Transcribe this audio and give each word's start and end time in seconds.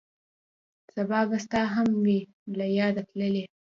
سبا 0.95 1.19
به 1.29 1.37
ستا 1.45 1.61
هم 1.73 1.87
وي 2.03 2.19
له 2.57 2.65
یاده 2.77 3.01
تللی 3.09 3.43